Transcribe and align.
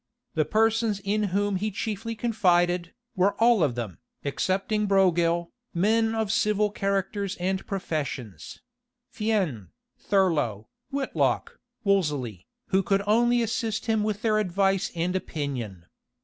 The 0.33 0.45
persons 0.45 0.99
in 1.03 1.25
whom 1.25 1.57
he 1.57 1.69
chiefly 1.69 2.15
confided, 2.15 2.91
were 3.15 3.35
all 3.35 3.61
of 3.63 3.75
them, 3.75 3.99
excepting 4.25 4.87
Broghill, 4.87 5.51
men 5.75 6.15
of 6.15 6.31
civil 6.31 6.71
characters 6.71 7.35
and 7.35 7.63
professions; 7.67 8.61
Fiennes, 9.11 9.67
Thurloe, 9.99 10.65
Whitlocke, 10.91 11.59
Wolseley, 11.83 12.47
who 12.69 12.81
could 12.81 13.03
only 13.05 13.43
assist 13.43 13.85
him 13.85 14.01
with 14.01 14.23
their 14.23 14.39
advice 14.39 14.91
and 14.95 15.15
opinion. 15.15 15.85